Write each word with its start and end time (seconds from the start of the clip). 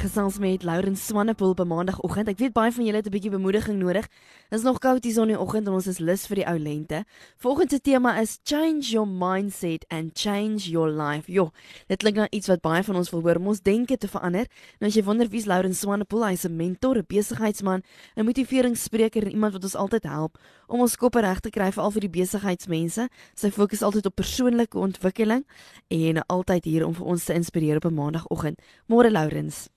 Gesels 0.00 0.38
met 0.38 0.62
Lauren 0.62 0.96
Swanepoel 0.96 1.50
op 1.50 1.64
maandagooggend. 1.68 2.28
Ek 2.32 2.38
weet 2.40 2.54
baie 2.56 2.72
van 2.72 2.84
julle 2.84 2.96
het 2.96 3.06
'n 3.06 3.12
bietjie 3.12 3.30
bemoediging 3.30 3.78
nodig. 3.78 4.08
Dit 4.48 4.58
is 4.58 4.62
nog 4.62 4.78
koud 4.78 5.04
hier 5.04 5.12
so 5.12 5.22
in 5.22 5.28
die 5.28 5.38
oggend 5.38 5.66
en 5.66 5.72
ons 5.72 5.86
is 5.86 5.98
lus 5.98 6.26
vir 6.26 6.36
die 6.36 6.46
ou 6.46 6.58
lente. 6.58 7.04
Volgende 7.36 7.80
tema 7.80 8.20
is 8.20 8.38
change 8.42 8.80
your 8.80 9.06
mindset 9.08 9.84
and 9.88 10.18
change 10.18 10.70
your 10.70 10.88
life. 10.90 11.32
Jo, 11.32 11.50
dit 11.86 11.98
klink 11.98 12.16
na 12.16 12.26
iets 12.30 12.46
wat 12.46 12.60
baie 12.60 12.82
van 12.82 12.96
ons 12.96 13.10
wil 13.10 13.20
hoor 13.20 13.36
om 13.36 13.46
ons 13.46 13.60
denke 13.60 13.96
te 13.96 14.08
verander. 14.08 14.46
Nou 14.78 14.88
as 14.88 14.94
jy 14.94 15.02
wonder 15.04 15.28
wie's 15.28 15.44
Lauren 15.44 15.74
Swanepoel, 15.74 16.24
hy's 16.26 16.44
'n 16.44 16.56
mentor, 16.56 16.96
'n 16.96 17.04
besigheidsman, 17.06 17.82
'n 18.16 18.24
motiveringsspreker 18.24 19.22
en 19.22 19.30
iemand 19.30 19.52
wat 19.52 19.62
ons 19.62 19.74
altyd 19.74 20.04
help 20.04 20.38
om 20.66 20.80
ons 20.80 20.96
koppe 20.96 21.20
reg 21.20 21.40
te 21.40 21.50
kry 21.50 21.70
veral 21.72 21.90
vir 21.90 22.00
die 22.00 22.20
besigheidsmense. 22.20 23.08
Sy 23.34 23.50
fokus 23.50 23.82
altyd 23.82 24.06
op 24.06 24.14
persoonlike 24.14 24.78
ontwikkeling 24.78 25.44
en 25.88 26.26
altyd 26.26 26.64
hier 26.64 26.86
om 26.86 26.94
vir 26.94 27.06
ons 27.06 27.24
te 27.24 27.34
inspireer 27.34 27.76
op 27.76 27.84
'n 27.84 27.94
maandagooggend. 27.94 28.58
Môre 28.88 29.10
Laurens. 29.10 29.68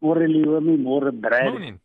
Môre 0.00 0.30
Leomi, 0.30 0.78
môre 0.78 1.12
Brad. 1.12 1.52
Morning. 1.52 1.78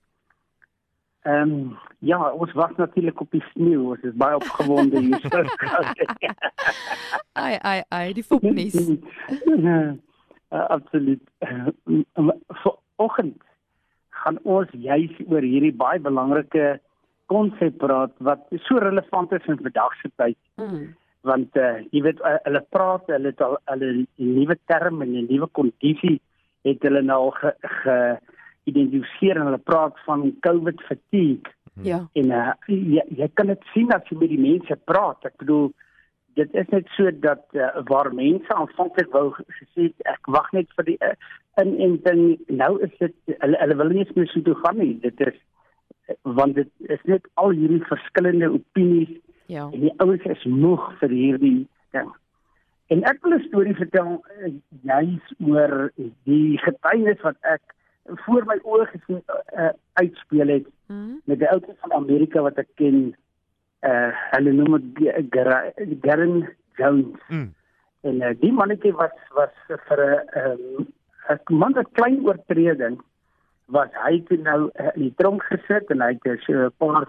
Ehm 1.25 1.51
um, 1.51 1.77
ja, 2.03 2.17
ons 2.35 2.51
wag 2.51 2.75
natuurlik 2.77 3.21
op 3.21 3.31
die 3.31 3.43
sneeu. 3.53 3.85
Ons 3.93 4.03
is 4.03 4.15
baie 4.19 4.35
opgewonde 4.35 4.99
hier. 4.99 5.23
Ai 7.43 7.55
ai 7.61 7.83
ai, 7.89 8.13
die 8.13 8.23
fopnies. 8.23 8.75
uh, 8.75 9.95
absoluut. 10.75 11.23
Uh, 11.39 11.71
Vanoggend 12.59 13.39
gaan 14.23 14.37
ons 14.43 14.67
juis 14.71 15.15
oor 15.25 15.47
hierdie 15.47 15.73
baie 15.73 15.99
belangrike 15.99 16.79
konsep 17.31 17.79
praat 17.81 18.13
wat 18.19 18.43
so 18.67 18.77
relevant 18.83 19.31
is 19.33 19.47
in 19.47 19.57
vandag 19.63 19.95
se 20.01 20.11
tyd. 20.19 20.37
Mm. 20.59 20.91
Want 21.23 21.55
uh, 21.55 21.79
jy 21.95 22.03
weet 22.03 22.19
uh, 22.21 22.35
hulle 22.43 22.65
praat, 22.75 23.07
hulle 23.15 23.31
het 23.31 23.41
al 23.41 23.57
hulle 23.71 24.05
nuwe 24.19 24.59
term 24.67 25.01
en 25.01 25.15
'n 25.15 25.27
nuwe 25.31 25.47
kondisie 25.55 26.19
het 26.67 26.83
hulle 26.87 27.01
nou 27.05 27.31
ge, 27.39 27.53
ge 27.83 27.97
identifiseer 28.69 29.39
en 29.39 29.49
hulle 29.51 29.61
praat 29.63 29.97
van 30.07 30.29
COVID 30.45 30.81
fatigue. 30.87 31.51
Ja. 31.83 32.03
En 32.13 32.31
uh, 32.31 32.51
jy, 32.67 33.03
jy 33.17 33.29
kan 33.33 33.49
dit 33.51 33.71
sien 33.73 33.91
as 33.95 34.05
jy 34.09 34.17
met 34.19 34.31
die 34.31 34.41
mense 34.41 34.77
praat. 34.89 35.25
Ek 35.27 35.39
bedoel 35.41 35.71
dit 36.37 36.53
is 36.57 36.69
net 36.73 36.87
so 36.97 37.11
dat 37.21 37.43
uh, 37.57 37.69
waar 37.89 38.09
mense 38.15 38.53
aanvanklik 38.53 39.11
wou 39.13 39.27
gesê 39.37 39.91
ek 40.09 40.29
wag 40.33 40.47
net 40.55 40.69
vir 40.77 40.87
die 40.91 40.99
uh, 41.05 41.15
inenting. 41.61 42.23
Nou 42.49 42.77
is 42.85 42.93
dit 43.01 43.35
hulle 43.41 43.59
hulle 43.61 43.77
wil 43.81 43.93
nie 43.93 44.07
meer 44.15 44.31
so 44.31 44.45
toe 44.45 44.55
gaan 44.63 44.79
nie. 44.81 44.95
Dit 45.03 45.21
is 45.27 45.37
want 46.21 46.55
dit 46.55 46.69
is 46.93 47.03
net 47.09 47.27
al 47.41 47.53
hierdie 47.55 47.83
verskillende 47.89 48.51
opinies 48.53 49.13
Ja. 49.51 49.67
en 49.73 49.79
die 49.79 49.93
ouens 49.99 50.23
is 50.31 50.43
moeg 50.47 50.83
vir 51.01 51.11
hierdie 51.11 51.67
ding. 51.91 52.11
En 52.93 53.03
ek 53.09 53.23
wil 53.25 53.37
'n 53.37 53.47
storie 53.47 53.75
vertel 53.75 54.21
uh, 54.21 54.53
juis 54.83 55.33
oor 55.39 55.91
die 56.29 56.57
getuienis 56.61 57.21
wat 57.21 57.39
ek 57.41 57.61
voor 58.25 58.45
my 58.45 58.57
oë 58.63 58.85
gesien 58.91 59.21
uh, 59.57 59.71
uitspeel 59.97 60.47
het 60.47 60.67
Mm. 60.93 61.21
met 61.23 61.39
die 61.39 61.49
ouens 61.49 61.79
van 61.79 61.93
Amerika 61.93 62.41
wat 62.41 62.57
ek 62.61 62.67
ken. 62.75 63.15
Uh 63.87 64.11
hulle 64.33 64.51
noem 64.51 64.77
dit 64.95 66.01
Garen 66.01 66.49
Jones. 66.77 67.23
Mm. 67.27 67.53
En 68.01 68.21
uh, 68.21 68.33
die 68.39 68.51
mannetjie 68.51 68.93
was 68.99 69.15
was 69.37 69.55
vir 69.87 70.03
'n 70.03 70.43
um, 70.43 70.87
'n 71.35 71.57
man 71.63 71.73
wat 71.73 71.91
klein 71.99 72.19
oortreding 72.27 73.01
was 73.65 73.89
hy 74.05 74.19
toe 74.27 74.37
nou 74.37 74.69
uh, 74.73 74.91
in 74.95 75.01
die 75.07 75.13
tronk 75.17 75.43
gesit 75.43 75.89
en 75.89 76.01
hy 76.01 76.11
het 76.19 76.43
so 76.45 76.53
'n 76.53 76.77
paar 76.77 77.07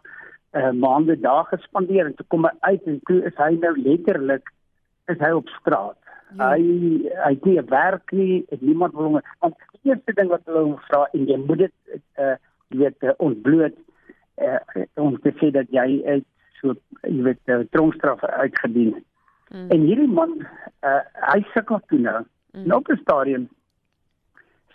uh, 0.53 0.71
maande 0.71 1.21
daar 1.21 1.45
gespandeer 1.45 2.07
en 2.07 2.15
toe 2.15 2.27
kom 2.29 2.45
hy 2.45 2.55
uit 2.61 2.83
en 2.87 3.01
toe 3.05 3.23
is 3.25 3.37
hy 3.37 3.53
nou 3.61 3.75
letterlik 3.81 4.53
is 5.13 5.19
hy 5.19 5.31
op 5.31 5.49
straat. 5.49 5.99
Ja. 6.37 6.51
Hy 6.51 6.63
hy 7.25 7.33
het 7.35 7.45
nie 7.45 7.59
'n 7.61 7.69
werk 7.69 8.13
nie, 8.13 8.45
het 8.49 8.61
niemand 8.61 8.93
wil 8.93 9.03
hom 9.03 9.21
want 9.39 9.57
die 9.73 9.91
eerste 9.91 10.13
ding 10.13 10.29
wat 10.29 10.45
hulle 10.45 10.63
hom 10.63 10.79
vra 10.89 11.09
en 11.13 11.27
jy 11.27 11.37
moet 11.47 11.59
dit 11.59 11.75
uh 12.19 12.37
jy 12.69 12.79
weet 12.79 13.03
uh, 13.03 13.13
ontbloot 13.19 13.77
uh, 14.43 14.85
om 14.95 15.19
te 15.21 15.33
sê 15.39 15.51
dat 15.51 15.69
jy 15.71 16.03
uit 16.05 16.25
so 16.61 16.75
jy 17.03 17.23
weet 17.23 17.53
uh, 17.53 17.61
tronkstraf 17.71 18.25
uitgedien. 18.25 19.05
Mm. 19.53 19.69
En 19.71 19.81
hierdie 19.81 20.09
man 20.09 20.33
uh, 20.83 21.03
hy 21.33 21.45
sukkel 21.53 21.81
toe 21.87 21.99
nou. 21.99 22.25
Mm. 22.53 22.67
Nou 22.67 22.81
op 22.81 22.89
'n 22.89 23.03
stadium 23.03 23.49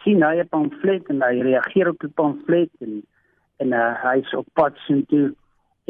sien 0.03 0.23
hy 0.23 0.39
'n 0.39 0.47
pamflet 0.47 1.09
en 1.09 1.21
hy 1.21 1.41
reageer 1.41 1.89
op 1.89 1.99
die 1.99 2.15
pamflet 2.21 2.69
en 2.79 3.01
en 3.59 3.73
uh, 3.73 3.93
hy's 4.03 4.33
op 4.33 4.47
pad 4.53 4.77
sien 4.87 5.05
toe 5.05 5.33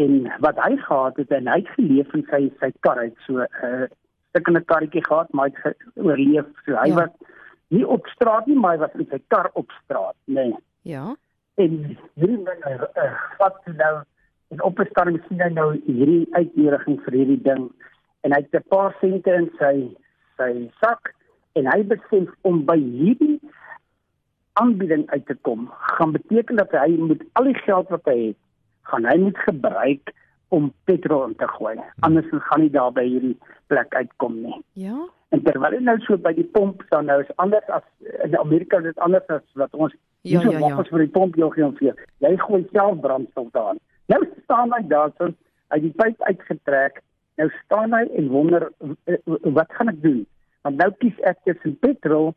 en 0.01 0.31
wat 0.39 0.57
hy 0.57 0.77
gehad 0.77 1.17
het 1.21 1.31
en 1.31 1.47
hy 1.47 1.59
het 1.59 1.73
geleef 1.75 2.13
in 2.17 2.25
sy 2.31 2.41
sy 2.61 2.71
kar 2.79 2.97
uit 2.97 3.17
so 3.25 3.37
'n 3.37 3.47
uh, 3.67 3.87
stukkende 4.29 4.61
karretjie 4.61 5.03
gehad 5.05 5.31
maar 5.33 5.49
hy 5.49 5.59
het 5.63 5.77
oorleef. 5.95 6.45
So 6.65 6.75
hy 6.75 6.89
Ja. 6.89 6.95
was 6.95 7.09
nie 7.69 7.85
op 7.87 8.07
straat 8.07 8.45
nie, 8.47 8.55
maar 8.57 8.71
hy 8.71 8.77
was 8.77 8.93
in 8.93 9.07
sy 9.09 9.19
kar 9.27 9.49
op 9.53 9.71
straat, 9.83 10.15
nê. 10.25 10.33
Nee. 10.33 10.55
Ja. 10.81 11.15
En 11.55 11.97
hierdie 12.15 12.37
man 12.43 12.87
vat 13.37 13.61
toe 13.65 13.73
nou 13.73 13.95
en 14.49 14.61
op 14.63 14.79
'n 14.79 14.85
stadium 14.89 15.21
sien 15.27 15.41
hy 15.41 15.49
nou 15.53 15.69
hierdie 15.85 16.27
uitnodiging 16.31 17.01
vir 17.05 17.13
hierdie 17.13 17.41
ding 17.41 17.69
en 18.23 18.33
hy 18.33 18.41
het 18.41 18.55
'n 18.55 18.67
paar 18.69 18.95
sente 19.01 19.33
in 19.33 19.49
sy 19.59 19.95
sy 20.37 20.69
sak 20.81 21.13
en 21.55 21.65
hy 21.65 21.83
besef 21.83 22.29
om 22.41 22.65
by 22.65 22.77
hierdie 22.77 23.39
aanbieding 24.53 25.09
uit 25.09 25.25
te 25.25 25.35
kom 25.41 25.69
gaan 25.71 26.11
beteken 26.11 26.55
dat 26.55 26.71
hy 26.71 26.89
moet 26.97 27.23
al 27.33 27.43
die 27.43 27.59
geld 27.65 27.89
wat 27.89 28.05
hy 28.05 28.17
het 28.27 28.37
gaan 28.81 29.05
hy 29.05 29.17
moet 29.17 29.37
gebruik 29.37 30.13
om 30.49 30.71
petrol 30.89 31.25
in 31.29 31.35
te 31.35 31.47
gooi 31.47 31.75
anders 32.07 32.25
gaan 32.49 32.61
hy 32.65 32.69
daar 32.73 32.91
by 32.95 33.03
hierdie 33.07 33.37
plek 33.67 33.93
uitkom 33.95 34.41
nie 34.41 34.57
Ja. 34.73 34.97
en 35.35 35.43
terwyl 35.45 35.75
hy 35.77 35.81
nou 35.85 35.97
so 36.05 36.17
by 36.17 36.33
die 36.33 36.47
pomp 36.57 36.81
staan 36.87 37.05
nou 37.11 37.19
is 37.21 37.33
anders 37.37 37.69
as 37.69 37.83
in 38.23 38.37
Amerika 38.39 38.77
is 38.77 38.83
dit 38.91 38.99
anders 38.99 39.27
as 39.29 39.45
wat 39.55 39.73
ons 39.73 39.93
Ja, 40.21 40.39
Hierso 40.41 40.51
ja, 40.51 40.59
wag 40.59 40.69
ja. 40.73 40.77
ons 40.81 40.89
vir 40.91 40.99
die 41.05 41.13
pomp 41.15 41.35
jou 41.39 41.47
gaan 41.53 41.75
vir. 41.77 41.95
Jy 42.19 42.33
gooi 42.41 42.65
self 42.73 42.97
brandstof 42.99 43.45
daarin. 43.55 43.77
Nou 44.11 44.17
staan 44.43 44.73
hy 44.75 44.81
daar 44.91 45.13
so 45.17 45.29
uit 45.71 45.81
die 45.85 45.93
pyp 45.95 46.21
uitgetrek. 46.27 46.97
Nou 47.39 47.47
staan 47.63 47.93
hy 47.95 48.01
en 48.19 48.27
wonder 48.33 48.65
eh, 49.07 49.15
wat 49.55 49.71
gaan 49.77 49.87
ek 49.93 50.01
doen? 50.03 50.25
Want 50.67 50.75
nou 50.81 50.89
kies 50.99 51.15
ek 51.23 51.39
tussen 51.47 51.77
petrol 51.79 52.33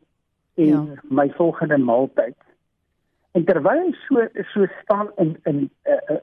en 0.55 0.65
Ja. 0.69 0.79
ja. 0.93 1.01
my 1.09 1.27
volgende 1.35 1.77
maaltyd. 1.77 2.37
En 3.35 3.43
terwyl 3.51 3.83
hy 3.83 3.91
so 4.07 4.23
so 4.53 4.65
staan 4.83 5.11
in 5.17 5.35
in 5.43 5.59
uh, 5.83 5.99
uh, 6.15 6.21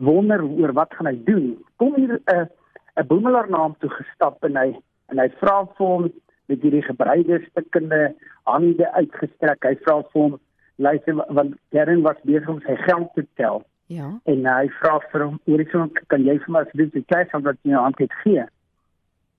wonder 0.00 0.42
oor 0.44 0.72
wat 0.72 0.94
gaan 0.96 1.10
hy 1.10 1.16
doen, 1.24 1.46
kom 1.76 1.94
hier 1.94 2.18
'n 2.26 2.48
'n 2.96 3.06
boemelaar 3.06 3.50
na 3.50 3.62
hom 3.66 3.74
toe 3.78 3.90
gestap 3.90 4.44
en 4.44 4.56
hy 4.56 4.68
en 5.10 5.18
hy 5.18 5.28
vra 5.40 5.64
vir 5.76 5.86
hom 5.86 6.10
met 6.48 6.62
hierdie 6.62 6.82
gebreide 6.82 7.40
stukkende 7.50 8.14
hande 8.46 8.86
uitgestrek. 8.92 9.64
Hy 9.64 9.76
vra 9.84 10.02
vir 10.02 10.22
hom 10.22 10.38
luister 10.80 11.14
want 11.28 11.54
Darren 11.74 12.02
was 12.02 12.16
besig 12.24 12.48
om 12.48 12.60
sy 12.60 12.76
geld 12.86 13.12
te 13.14 13.26
tel 13.36 13.62
Ja. 13.90 14.06
en 14.30 14.44
hy 14.46 14.68
vra 14.78 14.98
vir 15.10 15.24
hom 15.24 15.40
Erikson 15.50 15.90
kan 16.12 16.22
jy 16.22 16.36
vir 16.38 16.52
my 16.54 16.60
asseblief 16.62 16.92
die 16.94 17.04
cash 17.10 17.32
wat 17.32 17.56
jy 17.66 17.74
hand 17.74 17.98
het 17.98 18.12
gee 18.22 18.44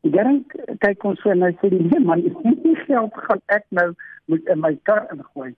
Die 0.04 0.12
Darren 0.12 0.42
kyk 0.84 1.06
ons 1.06 1.22
so 1.22 1.30
en 1.32 1.46
hy 1.46 1.54
sê 1.62 1.70
nee 1.72 2.00
man 2.04 2.22
die 2.66 2.76
geld 2.84 3.16
gaan 3.28 3.42
ek 3.48 3.64
nou 3.70 3.94
moet 4.28 4.50
in 4.52 4.60
my 4.60 4.74
kar 4.90 5.08
ingooi 5.14 5.54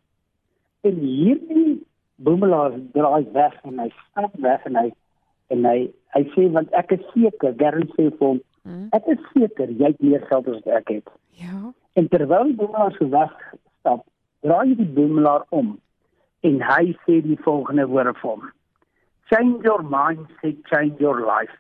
en 0.83 0.99
hierdie 1.01 1.81
boemelaar 2.15 2.71
draai 2.93 3.25
weg 3.33 3.53
en 3.63 3.79
hy 3.79 3.89
stap 4.09 4.33
weg 4.39 4.65
en 4.65 4.75
hy 4.75 4.89
en 5.49 5.65
hy 5.65 5.91
hy 6.15 6.23
sê 6.35 6.51
want 6.51 6.71
ek 6.73 6.91
is 6.91 7.05
seker 7.13 7.55
Darren 7.57 7.87
sê 7.97 8.09
vir 8.09 8.27
hom 8.27 8.41
Mm. 8.63 8.87
ek 8.95 9.03
is 9.11 9.19
seker 9.33 9.67
jy 9.75 9.89
het 9.91 9.99
meer 10.01 10.21
geld 10.29 10.47
as 10.47 10.61
wat 10.63 10.67
ek 10.77 10.87
het 10.89 11.09
Ja. 11.35 11.73
En 11.99 12.07
terwyl 12.07 12.53
boemelaar 12.55 12.93
so 12.95 13.09
wegstap, 13.11 14.05
draai 14.41 14.75
die 14.79 14.85
boemelaar 14.85 15.43
om 15.49 15.73
en 16.47 16.61
hy 16.61 16.93
sê 17.03 17.17
die 17.25 17.35
volgende 17.43 17.85
woorde 17.91 18.13
vir 18.21 18.29
hom: 18.29 18.45
Change 19.27 19.63
your 19.67 19.83
mindset, 19.83 20.63
change 20.71 20.95
your 20.99 21.19
life. 21.27 21.59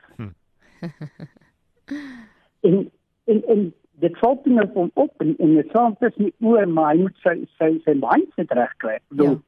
en, 2.67 2.91
en 3.25 3.43
en 3.47 3.73
dit 4.03 4.17
val 4.19 4.39
toe 4.43 4.53
nou 4.53 4.67
hom 4.73 4.91
op 4.93 5.21
en 5.23 5.35
en 5.37 5.55
dit 5.55 5.69
staan 5.69 5.95
tussen 5.99 6.29
die 6.29 6.33
oor, 6.47 6.67
maar 6.67 6.93
hy 6.93 7.01
moet 7.05 7.17
sy 7.23 7.35
sy 7.59 7.69
sy 7.85 7.93
mindset 7.99 8.51
regkry. 8.51 8.95
Ek 8.99 9.03
bedoel, 9.09 9.35
Ja. 9.37 9.41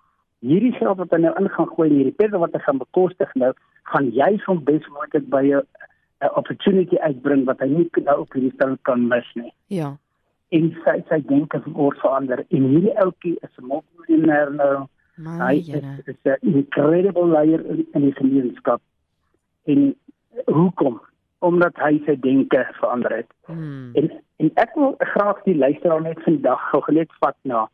Hierdie 0.47 0.73
geld 0.77 0.97
wat 0.97 1.11
hy 1.11 1.17
nou 1.23 1.33
in 1.39 1.49
gaan 1.49 1.67
gooi 1.75 1.89
in 1.89 1.95
hierdie 1.99 2.15
petrol 2.21 2.39
wat 2.45 2.53
hy 2.53 2.59
gaan 2.65 2.77
bekostig 2.81 3.31
nou, 3.35 3.51
gaan 3.91 4.09
jy 4.11 4.31
van 4.45 4.63
besmoontlik 4.63 5.29
by 5.29 5.43
'n 5.51 5.61
opportunity 6.35 6.97
uitbring 6.97 7.45
wat 7.45 7.59
hy 7.59 7.67
nie 7.67 7.89
nou 8.03 8.19
op 8.21 8.33
hierdie 8.33 8.53
stadium 8.55 8.77
kan 8.83 9.07
mis 9.07 9.29
nie 9.35 9.53
Ja. 9.67 9.97
en 10.51 10.71
sy 10.85 11.03
sy 11.09 11.19
denke 11.27 11.61
word 11.65 11.97
verander 11.99 12.45
en 12.49 12.63
hierdie 12.71 12.95
ouetjie 13.03 13.37
is 13.43 13.49
'n 13.59 13.67
multimiljonair 13.67 14.51
nou 14.53 14.87
My 15.17 15.37
hy 15.39 15.57
is, 15.59 15.67
jene. 15.67 15.99
is 16.05 16.15
'n 16.25 16.37
incredible 16.41 17.27
leier 17.27 17.65
in, 17.65 17.85
in 17.93 18.01
die 18.01 18.13
gemeenskap 18.15 18.81
en 19.65 19.95
hoekom 20.45 21.01
omdat 21.39 21.75
hy 21.75 22.01
sy 22.05 22.15
denke 22.19 22.65
verander 22.79 23.11
het 23.17 23.29
Hmm. 23.47 23.91
en 23.95 24.11
en 24.39 24.51
ek 24.55 24.75
wil 24.75 24.95
graag 24.99 25.43
die 25.43 25.55
luisteraar 25.55 26.01
net 26.01 26.19
vandag 26.23 26.59
gou 26.71 26.81
net 26.93 27.09
vat 27.19 27.35
na 27.43 27.67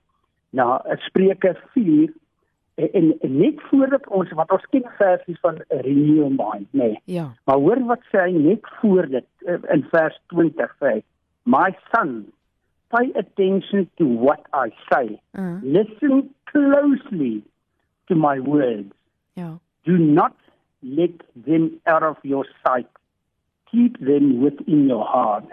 na 0.53 0.81
Spreuke 1.07 1.55
4 1.73 2.13
en, 2.93 3.13
en 3.21 3.37
net 3.37 3.61
voordat 3.69 4.07
ons 4.07 4.31
wat 4.39 4.51
ons 4.51 4.65
ken 4.73 4.85
versies 4.97 5.39
van 5.39 5.57
renew 5.69 6.27
mind 6.29 6.67
nê 6.71 6.87
nee. 6.91 7.01
Ja. 7.05 7.25
maar 7.45 7.57
hoor 7.57 7.81
wat 7.85 8.03
sê 8.11 8.25
hy 8.27 8.31
net 8.37 8.67
voor 8.81 9.07
dit 9.07 9.27
eh, 9.45 9.57
in 9.75 9.83
vers 9.91 10.19
20 10.33 10.75
sê 10.79 10.93
hy 10.95 11.01
my 11.43 11.69
son 11.91 12.13
pay 12.93 13.11
attention 13.23 13.89
to 13.97 14.05
what 14.25 14.41
i 14.53 14.69
say 14.89 15.19
Uh, 15.33 15.57
listen 15.63 16.29
closely 16.51 17.41
to 18.07 18.15
my 18.15 18.39
words 18.39 18.91
ja. 19.39 19.57
do 19.83 19.97
not 19.97 20.35
let 20.81 21.15
them 21.45 21.69
out 21.85 22.03
of 22.03 22.17
your 22.23 22.45
sight 22.63 22.89
keep 23.71 23.97
them 23.99 24.41
within 24.43 24.87
your 24.87 25.05
heart 25.05 25.45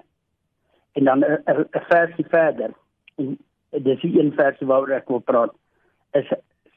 en 0.93 1.05
dan 1.05 1.21
'n 1.25 1.39
'n- 1.47 1.69
'n 1.73 1.85
versie 1.89 2.27
verder 2.29 2.71
en 3.17 3.39
dis 3.71 4.01
die 4.01 4.19
een 4.21 4.33
vers 4.33 4.61
waaroor 4.61 4.97
ek 4.97 5.09
wil 5.09 5.21
praat 5.21 5.53
is 6.13 6.29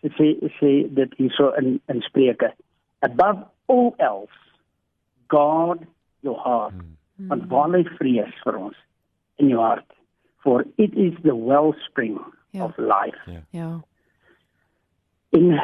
sê 0.01 0.49
sê 0.59 0.87
dit 0.93 1.13
hierso 1.17 1.53
in 1.59 1.79
in 1.87 2.01
Spreuke. 2.01 2.53
Above 3.01 3.43
all 3.67 3.93
else 3.99 4.37
guard 5.27 5.85
your 6.21 6.37
heart. 6.43 6.73
Want 7.29 7.47
waar 7.47 7.69
lê 7.69 7.83
vrees 7.97 8.33
vir 8.43 8.55
ons 8.57 8.77
in 9.37 9.47
jou 9.49 9.61
hart? 9.61 9.85
For 10.43 10.65
it 10.77 10.93
is 10.93 11.13
the 11.23 11.35
wellspring 11.35 12.19
Ja. 12.51 12.63
of 12.65 12.77
life. 12.77 13.43
Ja. 13.51 13.79
En 15.29 15.61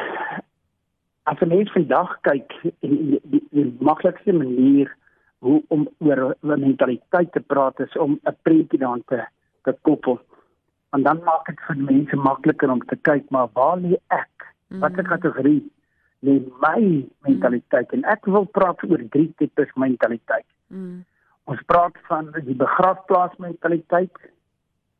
as 1.24 1.40
'n 1.40 1.48
mens 1.48 1.72
vandag 1.72 2.20
kyk 2.20 2.52
en 2.80 2.96
die, 3.10 3.20
die, 3.22 3.44
die 3.50 3.76
maklikste 3.80 4.32
manier 4.32 4.96
hoe 5.38 5.62
om 5.68 5.88
oor 5.98 6.34
mentaliteit 6.40 7.32
te 7.32 7.40
praat 7.40 7.80
is 7.80 7.96
om 7.96 8.20
'n 8.24 8.36
prentjie 8.42 8.78
daan 8.78 9.02
te 9.06 9.26
te 9.62 9.76
koppel. 9.82 10.20
Want 10.90 11.04
dan 11.04 11.20
maak 11.24 11.46
dit 11.46 11.60
vir 11.66 11.76
mense 11.76 12.16
makliker 12.16 12.70
om 12.70 12.80
te 12.80 12.96
kyk 13.08 13.28
maar 13.34 13.50
waar 13.52 13.76
lê 13.80 13.98
ek? 14.14 14.46
Watter 14.80 15.04
kategorie 15.08 15.60
lê 16.24 16.38
my 16.62 16.80
mentaliteit? 17.26 17.92
En 17.92 18.04
ek 18.04 18.26
wil 18.26 18.44
praat 18.44 18.82
oor 18.88 19.04
drie 19.12 19.28
tipes 19.40 19.70
mentaliteit. 19.76 20.48
Mm. 20.68 21.04
Ons 21.48 21.60
praat 21.72 21.96
van 22.08 22.32
die 22.44 22.56
begrafplaas 22.56 23.36
mentaliteit. 23.38 24.16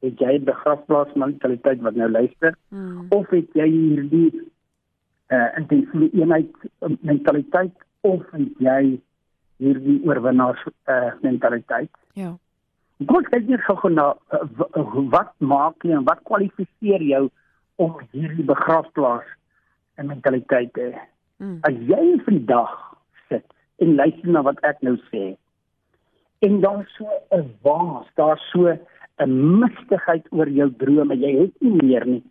Het 0.05 0.21
jy 0.21 0.39
'n 0.39 0.45
begrafplaas 0.45 1.13
mentaliteit 1.15 1.81
wat 1.81 1.95
nou 1.95 2.11
luister? 2.11 2.55
Mm. 2.69 3.07
of 3.11 3.29
het 3.31 3.49
jy 3.53 3.69
hierdie 3.69 4.31
uh 5.29 5.49
intensiewe 5.57 6.09
eenheid 6.13 6.53
uh, 6.81 6.89
mentaliteit 7.01 7.75
of 8.01 8.23
het 8.31 8.53
jy 8.59 9.01
hierdie 9.57 10.01
oorwinnaars 10.05 10.63
uh 10.89 11.13
mentaliteit 11.21 11.91
Ja. 12.13 12.39
Kom 13.07 13.17
ons 13.17 13.29
kyk 13.31 13.47
net 13.49 13.61
gou 13.67 13.91
na 13.91 14.15
uh, 14.35 14.43
w- 14.59 15.09
wat 15.15 15.33
maak 15.41 15.85
jy 15.85 15.93
en 15.99 16.05
wat 16.05 16.23
kwalifiseer 16.25 17.03
jou 17.03 17.29
om 17.79 17.95
hierdie 18.13 18.45
begrafplaas 18.45 19.27
en 19.97 20.07
mentaliteit 20.15 20.73
te 20.75 20.81
hê 20.91 21.07
Mm. 21.39 21.61
as 21.63 21.75
jy 21.87 22.19
vandag 22.27 22.71
sit 23.29 23.45
en 23.79 23.93
luister 23.95 24.27
na 24.35 24.41
wat 24.43 24.59
ek 24.67 24.81
nou 24.83 24.97
sê 25.13 25.37
en 26.43 26.57
dan 26.61 26.81
so 26.97 27.07
'n 27.31 27.45
waas 27.63 28.09
daar 28.17 28.39
so 28.51 28.67
'n 28.67 29.59
mistigheid 29.61 30.27
oor 30.33 30.49
jou 30.49 30.67
drome 30.83 31.15
jy 31.15 31.31
het 31.39 31.55
nie 31.63 31.79
meer 31.83 32.07
nie 32.07 32.23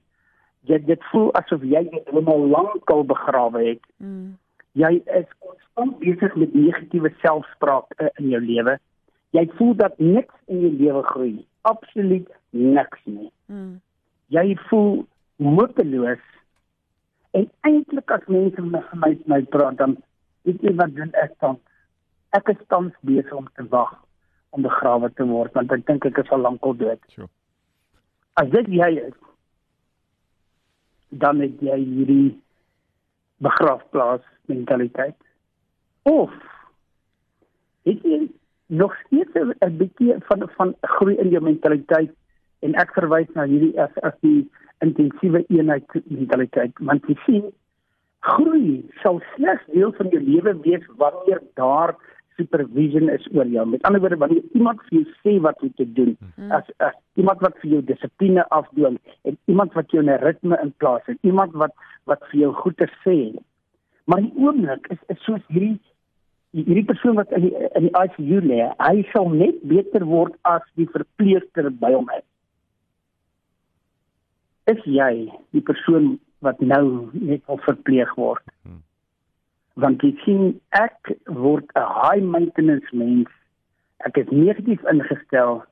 jy 0.68 0.78
dit 0.86 1.00
voel 1.12 1.32
asof 1.40 1.64
jy 1.64 1.84
dit 1.90 2.04
helemaal 2.12 2.48
lankal 2.52 3.04
begrawe 3.04 3.64
het 3.70 3.80
Mm. 4.04 4.36
jy 4.76 4.92
is 5.20 5.26
konstant 5.40 6.00
besig 6.00 6.36
met 6.36 6.54
negatiewe 6.54 7.14
selfspraak 7.24 7.86
uh, 8.02 8.08
in 8.20 8.30
jou 8.30 8.42
lewe 8.42 8.78
jy 9.36 9.46
voel 9.58 9.76
dat 9.76 10.00
niks 10.00 10.34
in 10.48 10.64
jou 10.64 10.74
lewe 10.80 11.04
groei 11.12 11.36
absoluut 11.68 12.28
niks 12.50 13.00
nie. 13.06 13.32
Mm. 13.52 13.80
jy 14.28 14.56
voel 14.70 15.06
hopeloos. 15.44 16.24
En 17.36 17.48
eintlik 17.68 18.12
as 18.12 18.26
mense 18.28 18.62
met 18.62 18.94
my 18.94 19.14
my 19.26 19.42
praat 19.54 19.78
dan 19.78 19.98
weet 20.48 20.62
jy 20.64 20.74
wat 20.80 20.96
doen 20.96 21.14
ek 21.24 21.36
dan? 21.44 21.60
Ek 22.36 22.50
is 22.52 22.62
tans 22.68 22.94
besig 23.02 23.34
om 23.36 23.48
te 23.56 23.68
wag 23.72 23.94
om 24.56 24.64
begrawe 24.64 25.12
te 25.14 25.28
word 25.28 25.54
want 25.56 25.72
ek 25.72 25.86
dink 25.88 26.06
ek 26.08 26.24
is 26.24 26.32
al 26.32 26.46
lankal 26.48 26.76
dood. 26.78 27.04
Sure. 27.14 27.30
as 28.38 28.50
dit 28.54 28.68
jy 28.80 28.90
is 29.02 29.16
dan 31.24 31.40
het 31.42 31.62
jy 31.64 31.78
hierdie 31.80 32.36
begrafplaas 33.42 34.26
mentaliteit. 34.52 35.16
Of 36.10 36.34
het 37.88 38.04
jy 38.04 38.26
nog 38.68 38.96
steeds 39.06 39.32
'n 39.34 39.78
bietjie 39.78 40.16
van 40.20 40.50
van 40.56 40.76
groei 40.82 41.16
in 41.16 41.30
jou 41.30 41.44
mentaliteit 41.44 42.12
en 42.60 42.74
ek 42.74 42.94
verwys 42.94 43.30
na 43.34 43.46
hierdie 43.46 43.80
as 43.82 43.94
as 44.02 44.14
die 44.22 44.50
intensiewe 44.80 45.46
eenheid 45.48 45.88
mentaliteit 46.06 46.74
want 46.80 47.08
jy 47.08 47.18
sien 47.26 47.46
groei 48.20 48.84
sal 49.04 49.22
slegs 49.36 49.66
deel 49.74 49.94
van 49.98 50.10
jou 50.10 50.22
lewe 50.22 50.54
wees 50.62 50.86
wanneer 50.98 51.42
daar 51.54 51.96
supervision 52.38 53.10
is 53.10 53.26
oor 53.34 53.50
jou. 53.50 53.66
Met 53.66 53.82
ander 53.88 54.02
woorde 54.02 54.20
wanneer 54.22 54.44
iemand 54.54 54.82
vir 54.88 55.00
jou 55.00 55.06
sê 55.24 55.36
wat 55.42 55.62
om 55.66 55.74
te 55.80 55.88
doen 56.00 56.16
as 56.58 56.70
as 56.78 56.96
iemand 57.22 57.42
wat 57.46 57.58
vir 57.62 57.72
jou 57.72 57.82
dissipline 57.90 58.46
afdwing 58.60 58.98
en 59.30 59.38
iemand 59.46 59.74
wat 59.74 59.92
jou 59.92 60.04
in 60.04 60.12
'n 60.14 60.24
ritme 60.24 60.60
inplaas 60.64 61.06
en 61.08 61.18
iemand 61.22 61.54
wat 61.54 61.74
wat 62.06 62.22
vir 62.32 62.40
jou 62.40 62.52
goeie 62.54 62.88
sê 63.04 63.18
maar 64.06 64.22
die 64.22 64.34
oomblik 64.36 64.88
is 64.96 65.02
is 65.08 65.24
soos 65.24 65.44
hierdie 65.48 65.80
hierdie 66.66 66.88
persoon 66.90 67.16
wat 67.20 67.32
in 67.38 67.48
die, 67.48 67.54
in 67.78 67.88
die 67.88 67.94
ICU 67.94 68.42
lê 68.46 68.64
hy 68.82 69.04
sal 69.12 69.30
net 69.34 69.62
beter 69.70 70.06
word 70.06 70.36
as 70.50 70.66
die 70.80 70.90
verpleegster 70.94 71.70
by 71.84 71.94
hom 71.94 72.10
is 72.18 72.26
is 74.68 74.84
jy 74.86 75.14
die 75.56 75.64
persoon 75.64 76.18
wat 76.46 76.60
nou 76.62 77.10
net 77.14 77.46
wil 77.48 77.60
verpleeg 77.66 78.12
word. 78.20 78.44
Hmm. 78.66 78.82
Want 79.80 80.04
jy 80.04 80.12
sien 80.26 80.44
ek 80.76 81.14
word 81.26 81.72
'n 81.74 81.88
high 82.04 82.24
maintenance 82.36 82.90
mens. 82.92 83.30
Ek 84.06 84.18
is 84.18 84.30
negatief 84.30 84.84
ingestel 84.92 85.64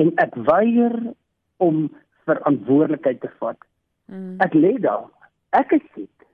en 0.00 0.12
ek 0.16 0.34
weier 0.48 1.14
om 1.56 1.90
verantwoordelikheid 2.26 3.20
te 3.20 3.30
vat. 3.38 3.58
Mm. 4.06 4.36
Ek 4.40 4.54
lê 4.54 4.78
daar. 4.80 5.06
Ek 5.50 5.72
is 5.72 5.84
siek. 5.94 6.26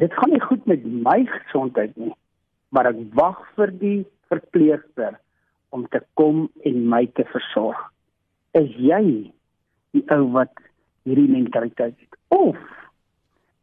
Dit 0.00 0.12
gaan 0.12 0.30
nie 0.30 0.40
goed 0.40 0.66
met 0.66 0.84
my 0.84 1.24
gesondheid 1.28 1.96
nie, 1.96 2.14
maar 2.74 2.90
ek 2.90 3.00
wag 3.14 3.38
vir 3.54 3.70
die 3.78 4.00
verpleegster 4.32 5.18
om 5.74 5.86
te 5.90 6.00
kom 6.18 6.48
en 6.66 6.80
my 6.90 7.04
te 7.18 7.26
versorg. 7.30 7.78
Is 8.58 8.70
jy 8.78 9.02
die 9.94 10.04
ou 10.14 10.24
wat 10.34 10.52
hierdie 11.06 11.30
mentaliteit 11.30 11.94
het? 11.98 12.18
Of 12.34 12.58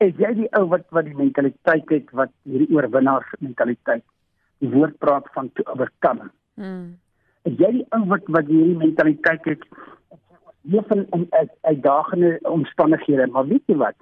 is 0.04 0.16
jy 0.20 0.32
die 0.42 0.50
ou 0.58 0.66
wat 0.72 0.88
wat 0.96 1.08
die 1.08 1.18
mentaliteit 1.18 1.92
het 1.94 2.12
wat 2.18 2.34
hierdie 2.48 2.72
oorwinnaars 2.76 3.36
mentaliteit? 3.40 4.04
Die 4.64 4.70
woord 4.72 4.98
praat 5.04 5.28
van 5.36 5.50
to 5.58 5.66
overcome. 5.74 6.30
Mm. 6.56 6.96
Is 7.50 7.58
jy 7.60 7.72
die 7.80 7.88
ou 7.98 8.04
wat 8.12 8.28
wat 8.32 8.50
hierdie 8.52 8.80
mentaliteit 8.80 9.48
het? 9.50 9.68
Leef 10.72 10.92
in, 10.94 11.08
in 11.18 11.26
uit, 11.34 11.54
uitdagende 11.66 12.36
omstandighede, 12.46 13.26
maar 13.34 13.48
weet 13.50 13.64
jy 13.72 13.80
wat? 13.82 13.98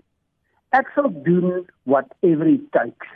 Ek 0.75 0.89
sal 0.93 1.07
doen 1.25 1.63
whatever 1.89 2.49
it 2.51 2.65
takes. 2.75 3.13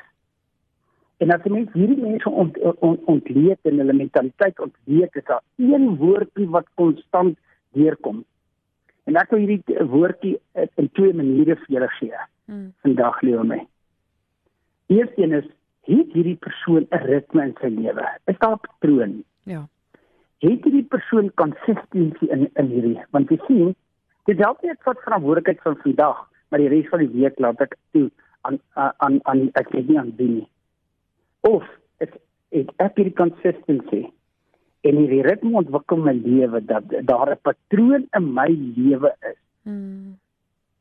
En 1.18 1.32
as 1.32 1.44
mens 1.46 1.70
hierdie 1.74 2.02
mense 2.02 2.30
ont, 2.30 2.58
ont, 2.80 3.00
ontleed 3.06 3.60
en 3.64 3.78
hulle 3.78 3.94
mentaliteit 3.94 4.60
ontleed, 4.60 5.16
is 5.16 5.24
daar 5.26 5.42
een 5.58 5.96
woordjie 5.98 6.50
wat 6.50 6.66
konstant 6.76 7.38
deurkom. 7.74 8.24
En 9.06 9.16
ek 9.16 9.30
wil 9.30 9.40
hierdie 9.40 9.86
woordjie 9.88 10.40
in- 10.76 10.90
twee 10.94 11.14
maniere 11.14 11.56
vir 11.56 11.68
julle 11.78 11.88
gee 12.00 12.18
Mm. 12.46 12.74
vandag 12.82 13.22
lewe 13.22 13.44
my. 13.44 13.68
Eerstens 14.88 15.34
is 15.34 15.46
het 15.88 16.12
hierdie 16.14 16.36
persoon 16.36 16.88
'n 16.92 16.98
ritme 17.08 17.42
in 17.46 17.56
sy 17.62 17.68
lewe? 17.68 18.08
Is 18.28 18.38
daar 18.40 18.54
'n 18.56 18.60
patroon? 18.60 19.24
Ja. 19.44 19.68
het 20.44 20.64
hierdie 20.64 20.84
persoon 20.84 21.32
consistency 21.40 22.26
in 22.36 22.50
in 22.60 22.68
hierdie 22.68 23.00
want 23.16 23.30
jy 23.32 23.38
sien 23.48 23.76
dit 24.28 24.38
help 24.44 24.62
net 24.64 24.84
wat 24.84 25.00
verantwoordelikheid 25.06 25.62
van 25.64 25.78
vandag 25.84 26.18
maar 26.50 26.60
die 26.60 26.68
res 26.68 26.90
van 26.90 27.00
die 27.00 27.08
week 27.22 27.40
laat 27.40 27.62
ek 27.62 27.78
toe 27.92 28.10
aan 28.42 28.60
aan 28.74 29.20
aan 29.24 29.50
ek 29.54 29.70
weet 29.72 29.88
nie 29.88 30.00
aan 30.00 30.12
doen 30.18 30.34
nie 30.34 30.48
of 31.48 31.64
ek 32.04 32.18
het 32.54 32.70
ek 32.84 33.00
hierdie 33.00 33.18
consistency 33.18 34.04
en 34.84 35.00
hierdie 35.00 35.24
ritme 35.26 35.58
ontwikkel 35.64 35.98
my 35.98 36.14
lewe 36.14 36.60
dat 36.66 36.84
daar 37.08 37.32
'n 37.36 37.42
patroon 37.42 38.08
in 38.18 38.34
my 38.34 38.50
lewe 38.78 39.14
is 39.32 39.40
Mm. 39.64 40.20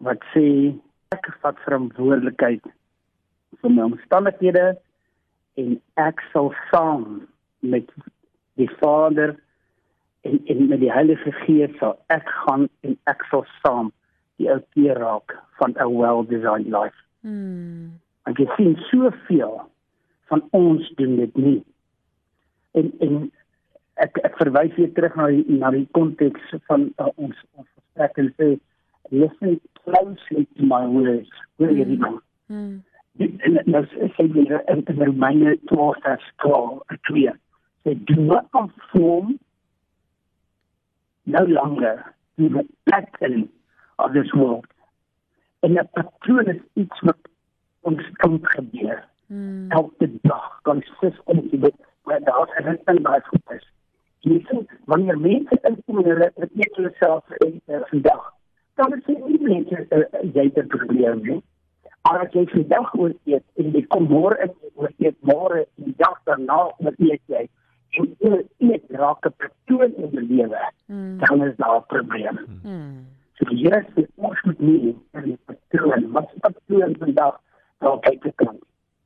wat 0.02 0.18
sê 0.34 0.74
ek 1.14 1.26
vat 1.42 1.58
verantwoordelikheid 1.64 2.64
vir 3.60 3.70
my 3.70 3.82
omstandighede 3.82 4.64
en 5.62 5.76
ek 5.94 6.22
sal 6.32 6.50
saam 6.70 7.28
met 7.60 7.86
die 8.58 8.70
Vader 8.80 9.36
en 10.26 10.40
en 10.46 10.68
met 10.68 10.80
die 10.80 10.90
Heilige 10.92 11.32
Gees 11.44 11.78
sal 11.78 11.94
ek 12.10 12.26
gaan 12.26 12.68
en 12.82 12.98
ek 13.06 13.22
sal 13.30 13.46
saam 13.62 13.92
die 14.42 14.50
ou 14.50 14.58
keer 14.74 14.98
raak 14.98 15.36
van 15.60 15.76
'n 15.78 15.94
well-designed 15.94 16.70
life. 16.74 16.98
Mm. 17.22 18.00
Want 18.24 18.38
jy 18.38 18.48
sien 18.56 18.76
soveel 18.90 19.62
van 20.30 20.42
ons 20.50 20.92
doen 20.96 21.16
dit 21.16 21.36
nie. 21.36 21.60
En 22.78 22.92
en 23.06 23.16
ek 23.94 24.18
ek 24.26 24.38
verwys 24.40 24.74
weer 24.76 24.92
terug 24.96 25.16
na 25.16 25.28
die 25.32 25.58
na 25.58 25.70
die 25.74 25.86
konteks 25.98 26.54
van 26.70 26.88
uh, 26.96 27.10
ons 27.16 27.36
ons 27.58 27.68
gesprek 27.68 28.18
en 28.22 28.30
sê 28.38 28.48
listen 29.10 29.60
closely 29.84 30.46
to 30.56 30.66
my 30.66 30.84
words. 30.86 31.30
Hoor 31.60 31.74
jy 31.76 31.86
die 31.90 32.00
man? 32.00 32.18
Mm. 32.46 32.80
En 33.20 33.58
nou 33.68 33.84
sê 33.92 34.08
jy 34.24 34.60
in 34.72 34.84
die 34.88 34.98
Romeine 35.04 35.56
12 35.70 36.04
vers 36.06 36.28
2 36.42 37.34
sê 37.84 37.94
do 38.08 38.16
not 38.20 38.48
conform 38.56 39.36
no 41.26 41.44
longer 41.44 41.96
to 42.36 42.48
the 42.48 42.64
pattern 42.90 43.48
of 43.98 44.12
this 44.12 44.32
world. 44.32 44.66
En 45.62 45.78
'n 45.78 45.88
patroon 45.92 46.46
is 46.46 46.62
iets 46.74 47.00
wat 47.00 47.18
ons 47.80 48.02
kan 48.12 48.38
gebeur. 48.42 49.04
Mm. 49.32 49.70
Elke 49.70 50.08
dag 50.22 50.60
consistent 50.62 51.50
dit 51.50 51.76
maar 52.04 52.20
daar 52.24 52.48
is 52.48 52.64
'n 52.64 52.68
ritme 52.68 53.00
by 53.00 53.18
voeters. 53.22 53.66
Jy 54.18 54.44
sien 54.48 54.68
wanneer 54.84 55.18
mense 55.18 55.58
inkom 55.68 55.98
en 55.98 56.04
hulle 56.04 56.32
eet 56.36 56.76
hulle 56.76 56.92
self 56.98 57.24
in 57.30 57.60
'n 57.66 58.00
dag. 58.00 58.32
Dan 58.74 58.94
is 58.96 59.04
dit 59.04 59.26
nie 59.26 59.40
net 59.40 59.70
'n 59.70 60.30
jy 60.34 60.42
het 60.42 60.58
'n 60.58 60.66
probleem 60.66 61.22
nie. 61.22 61.42
Maar 62.02 62.18
as 62.26 62.32
jy 62.32 62.46
vandag 62.46 62.94
oor 62.94 63.14
eet 63.24 63.44
en 63.54 63.70
jy 63.70 63.82
kom 63.86 64.08
môre 64.08 64.36
in 64.42 64.52
oor 64.74 64.92
eet 64.98 65.16
môre 65.20 65.58
en 65.58 65.84
die 65.84 65.94
dag 65.96 66.18
daarna 66.24 66.60
oor 66.78 66.94
eet 66.98 67.22
jy 67.26 67.48
en 67.90 68.16
jy 68.18 68.46
eet 68.58 68.84
raak 68.90 69.26
'n 69.26 69.34
patroon 69.36 69.94
in 69.94 70.10
jou 70.10 70.24
lewe. 70.28 70.62
Mm. 70.86 71.18
Dan 71.18 71.44
is 71.44 71.56
daar 71.56 71.76
'n 71.76 71.86
probleem. 71.86 72.38
Mm. 72.62 73.06
So 73.34 73.44
die 73.44 73.62
Here 73.62 73.86
sê 73.94 74.06
ons 74.16 74.42
moet 74.42 74.60
nie 74.60 74.96
in 75.12 75.22
die 75.22 75.38
patroon, 75.44 76.12
wat 76.12 76.28
patroon 76.40 76.96
vandag 76.98 77.40
daar 77.78 77.98
kyk 78.00 78.22
te 78.22 78.32
kan. 78.34 78.58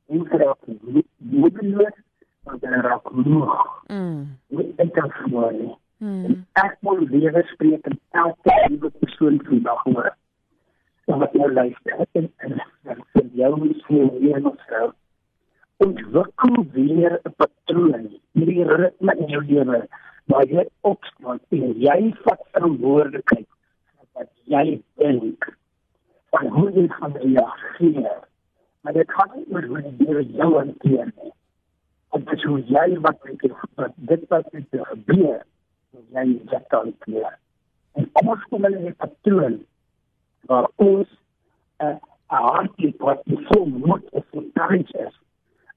Nie, 0.07 1.05
moedeloos, 1.17 1.97
maar 2.43 2.59
dan 2.59 2.71
raak 2.71 3.11
moeg. 3.11 3.83
Mm. 3.87 4.37
Nie 4.47 4.73
enkel 4.75 5.09
voor 5.11 5.53
nie. 5.53 5.75
Mm. 5.97 6.45
Ek 6.51 6.77
wil 6.79 7.07
weer 7.07 7.43
spreek 7.53 7.85
en 7.85 7.99
elke 8.11 8.55
nuwe 8.69 8.89
persoon 8.99 9.39
vandag 9.43 9.83
hoor. 9.83 10.15
Wat 11.05 11.33
nou 11.33 11.51
luister 11.53 12.05
en 12.11 12.31
en 12.37 12.61
vir 13.13 13.29
jou 13.33 13.69
is 13.69 13.83
hier 13.87 14.41
nog 14.41 14.55
vrou. 14.67 14.91
Ontwikkel 15.77 16.65
weer 16.73 17.19
'n 17.23 17.33
patroon, 17.35 18.07
hierdie 18.31 18.63
ritme 18.63 19.15
in 19.17 19.27
jou 19.27 19.43
lewe 19.45 19.87
waar 20.25 20.47
jy 20.47 20.67
opstaan 20.81 21.39
en 21.49 21.73
jy 21.79 22.13
vat 22.23 22.41
verantwoordelikheid 22.51 23.47
wat 24.13 24.31
jy 24.43 24.81
dink 24.95 25.51
van 26.29 26.47
hoe 26.47 26.71
jy 26.71 26.87
gaan 26.87 27.15
reageer. 27.15 28.26
Maar 28.87 28.95
dit 28.95 29.11
gaan 29.11 29.31
nie 29.35 29.45
oor 29.51 29.65
hoe 29.67 29.81
jy 29.97 30.21
jou 30.39 30.53
hanteer 30.55 31.09
nie. 31.15 31.31
Dit 32.15 32.29
is 32.31 32.43
hoe 32.47 32.59
jy 32.71 32.85
wat 33.03 33.25
met 33.27 33.41
jou 33.43 33.57
wat 33.75 33.97
dit 34.11 34.21
wat 34.31 34.45
met 34.53 34.77
jou 34.77 34.85
gebeur, 34.91 35.41
hoe 35.91 36.03
jy 36.15 36.23
dit 36.51 36.75
hanteer. 36.75 37.33
En 37.99 38.07
kom 38.11 38.31
ons 38.31 38.45
kom 38.53 38.67
in 38.69 38.77
'n 38.85 38.93
patroon 39.03 39.57
waar 40.51 40.69
ons 40.75 41.09
'n 41.83 41.89
uh, 41.89 41.97
hartjie 42.31 42.93
wat 43.03 43.27
so 43.49 43.65
moet 43.65 44.07
as 44.13 44.23
dit 44.31 44.95
is. 44.95 45.19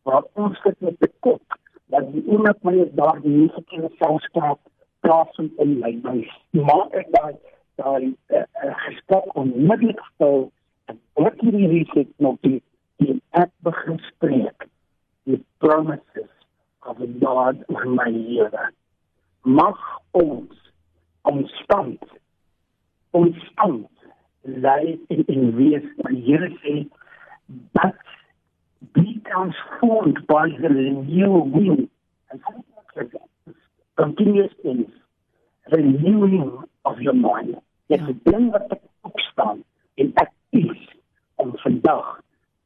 Waar 0.03 0.23
ons 0.33 0.63
dit 0.63 0.81
met 0.81 1.01
die 1.01 1.13
kop 1.19 1.59
dat 1.87 2.13
die 2.13 2.25
oomblik 2.27 2.63
wanneer 2.63 2.95
daar 2.95 3.21
die 3.21 3.37
nuwe 3.37 3.63
kennis 3.67 3.99
sou 3.99 4.19
skep 4.19 4.59
plaas 5.01 5.39
in 5.39 5.79
my 5.79 5.99
huis. 6.03 6.33
Maar 6.51 6.87
ek 6.91 7.11
daai 7.11 7.35
daai 7.75 8.07
uh, 8.07 8.39
uh, 8.39 8.75
gesprek 8.87 9.35
onmiddellik 9.35 10.01
stil 10.15 10.53
en 10.85 11.01
wat 11.13 11.41
hierdie 11.41 11.69
reset 11.69 12.19
nog 12.19 12.39
die 12.41 12.63
die 13.01 13.17
ek 13.39 13.51
begin 13.67 13.99
spreek 14.09 14.69
die 15.29 15.41
promises 15.65 16.31
of 16.83 16.99
the 16.99 17.09
God 17.23 17.65
in 17.69 17.95
my 17.97 18.09
lewe. 18.09 18.65
Mag 19.45 19.79
ons 20.17 20.57
omstand 21.29 22.05
omstand 23.11 23.89
lei 24.43 24.99
in 25.09 25.25
in 25.35 25.57
wees 25.57 25.87
van 26.01 26.17
Here 26.27 26.51
sê 26.63 26.75
dat 27.77 27.97
be 28.97 29.21
transformed 29.29 30.27
by 30.27 30.47
the 30.61 30.69
renewing 30.69 31.89
and 32.31 32.41
continuous 33.97 34.53
in 34.65 34.87
renewing 35.71 36.65
of 36.85 37.01
your 37.01 37.15
mind. 37.15 37.59
Dit 37.87 38.01
is 38.09 38.17
ding 38.23 38.51
wat 38.55 38.71
ek 38.77 38.83
opstaan 39.11 39.65
en 40.01 40.13
ek 40.23 40.33
kies 40.55 40.87
om 41.43 41.53
vandag 41.65 42.21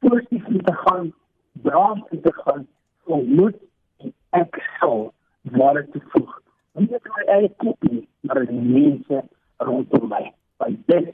positief 0.05 0.45
te 0.69 0.75
gaan, 0.85 1.13
braaf 1.53 1.99
te 2.23 2.33
gaan, 2.45 2.67
ontmoet 3.05 3.57
en 4.03 4.13
ek 4.31 4.61
sal 4.79 5.13
waar 5.57 5.85
te 5.93 6.01
voeg. 6.13 6.41
Nie 6.75 6.89
net 6.91 7.11
my 7.17 7.27
eie 7.37 7.51
kop 7.63 7.91
nie, 7.91 8.03
maar 8.27 8.43
die 8.49 8.61
mense 8.61 9.23
rondom 9.63 10.09
my. 10.11 10.25
By 10.63 10.73
dit 10.91 11.13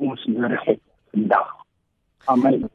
ons 0.00 0.24
nodig 0.32 0.64
het 0.68 0.80
vandag. 1.12 1.52
Amen. 2.30 2.68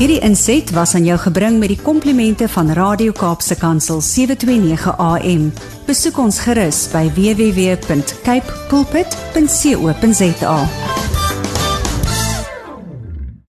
Hierdie 0.00 0.20
inset 0.24 0.70
was 0.72 0.94
aan 0.96 1.04
jou 1.04 1.18
gebring 1.20 1.58
met 1.60 1.68
die 1.74 1.82
komplimente 1.82 2.48
van 2.48 2.72
Radio 2.72 3.12
Kaapse 3.12 3.56
Kansel 3.60 4.00
729 4.00 4.96
AM. 4.96 5.50
Besoek 5.84 6.16
ons 6.24 6.40
gerus 6.40 6.86
by 6.94 7.04
www.cape 7.18 8.48
pulpit.co.za. 8.72 10.56